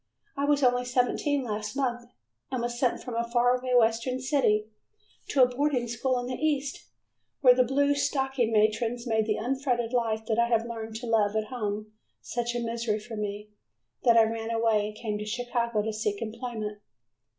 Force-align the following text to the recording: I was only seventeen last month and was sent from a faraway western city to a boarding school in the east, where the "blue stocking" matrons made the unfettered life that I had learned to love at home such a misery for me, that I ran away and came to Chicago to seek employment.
I 0.35 0.45
was 0.45 0.63
only 0.63 0.83
seventeen 0.83 1.43
last 1.43 1.75
month 1.75 2.09
and 2.49 2.63
was 2.63 2.79
sent 2.79 3.03
from 3.03 3.13
a 3.13 3.23
faraway 3.29 3.75
western 3.75 4.19
city 4.19 4.65
to 5.27 5.43
a 5.43 5.47
boarding 5.47 5.87
school 5.87 6.17
in 6.17 6.25
the 6.25 6.33
east, 6.43 6.87
where 7.41 7.53
the 7.53 7.63
"blue 7.63 7.93
stocking" 7.93 8.51
matrons 8.51 9.05
made 9.05 9.27
the 9.27 9.35
unfettered 9.37 9.93
life 9.93 10.25
that 10.25 10.39
I 10.39 10.47
had 10.47 10.65
learned 10.67 10.95
to 10.95 11.05
love 11.05 11.35
at 11.35 11.49
home 11.49 11.93
such 12.19 12.55
a 12.55 12.59
misery 12.59 12.97
for 12.99 13.15
me, 13.15 13.51
that 14.03 14.17
I 14.17 14.23
ran 14.23 14.49
away 14.49 14.87
and 14.87 14.95
came 14.97 15.19
to 15.19 15.25
Chicago 15.27 15.83
to 15.83 15.93
seek 15.93 16.19
employment. 16.19 16.79